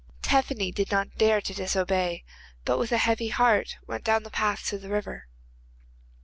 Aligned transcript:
Tephany 0.23 0.71
did 0.73 0.89
not 0.89 1.15
dare 1.19 1.39
to 1.41 1.53
disobey, 1.53 2.23
but 2.65 2.79
with 2.79 2.91
a 2.91 2.97
heavy 2.97 3.27
heart 3.27 3.77
went 3.85 4.03
down 4.03 4.23
the 4.23 4.31
path 4.31 4.65
to 4.65 4.79
the 4.79 4.89
river. 4.89 5.27